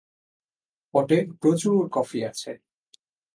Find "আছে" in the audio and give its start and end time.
2.25-2.51